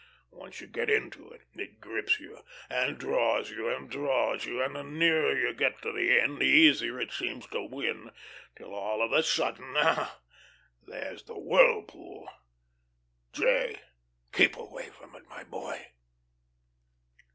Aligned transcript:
Once 0.31 0.59
you 0.59 0.65
get 0.65 0.89
into 0.89 1.29
it, 1.29 1.41
it 1.53 1.79
grips 1.79 2.19
you 2.19 2.41
and 2.71 2.97
draws 2.97 3.51
you 3.51 3.69
and 3.69 3.87
draws 3.91 4.45
you, 4.45 4.59
and 4.59 4.75
the 4.75 4.81
nearer 4.81 5.37
you 5.37 5.53
get 5.53 5.79
to 5.79 5.91
the 5.91 6.19
end 6.19 6.39
the 6.39 6.45
easier 6.45 6.99
it 6.99 7.11
seems 7.11 7.45
to 7.45 7.61
win, 7.61 8.09
till 8.55 8.73
all 8.73 9.03
of 9.03 9.11
a 9.11 9.21
sudden, 9.21 9.75
ah! 9.77 10.19
there's 10.87 11.21
the 11.25 11.37
whirlpool.... 11.37 12.27
'J.,' 13.31 13.79
keep 14.33 14.57
away 14.57 14.89
from 14.89 15.15
it, 15.15 15.27
my 15.29 15.43
boy." 15.43 15.85